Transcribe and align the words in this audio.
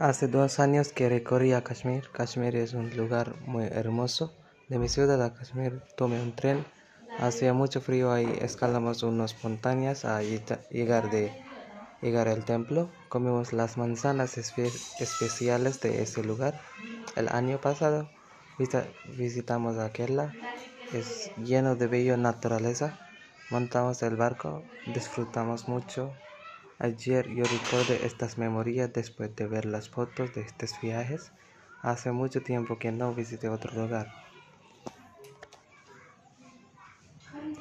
Hace 0.00 0.28
dos 0.28 0.60
años 0.60 0.94
que 0.94 1.10
recorrí 1.10 1.52
a 1.52 1.62
Kashmir. 1.62 2.08
Kashmir 2.10 2.56
es 2.56 2.72
un 2.72 2.88
lugar 2.96 3.34
muy 3.44 3.64
hermoso. 3.64 4.32
De 4.70 4.78
mi 4.78 4.88
ciudad 4.88 5.22
a 5.22 5.34
Kashmir 5.34 5.82
tomé 5.94 6.22
un 6.22 6.34
tren. 6.34 6.64
Hacía 7.18 7.52
mucho 7.52 7.82
frío 7.82 8.10
ahí, 8.10 8.26
escalamos 8.40 9.02
unas 9.02 9.44
montañas 9.44 10.06
a 10.06 10.22
llegar, 10.22 11.10
de, 11.10 11.30
llegar 12.00 12.28
al 12.28 12.46
templo. 12.46 12.88
Comimos 13.10 13.52
las 13.52 13.76
manzanas 13.76 14.38
especiales 14.38 15.82
de 15.82 16.00
ese 16.00 16.24
lugar. 16.24 16.58
El 17.14 17.28
año 17.28 17.60
pasado 17.60 18.08
visitamos 19.18 19.76
a 19.76 19.92
Kerala. 19.92 20.32
Es 20.94 21.30
lleno 21.36 21.76
de 21.76 21.88
bella 21.88 22.16
naturaleza. 22.16 22.98
Montamos 23.50 24.02
el 24.02 24.16
barco, 24.16 24.62
disfrutamos 24.86 25.68
mucho. 25.68 26.10
Ayer 26.80 27.28
yo 27.28 27.46
recordé 27.46 28.04
estas 28.06 28.36
memorias 28.36 28.92
después 28.92 29.36
de 29.36 29.46
ver 29.46 29.66
las 29.66 29.88
fotos 29.88 30.32
de 30.32 30.40
estos 30.40 30.80
viajes. 30.80 31.32
Hace 31.80 32.10
mucho 32.10 32.42
tiempo 32.42 32.76
que 32.76 32.90
no 32.90 33.14
visité 33.14 33.48
otro 33.48 33.80
lugar. 33.80 34.16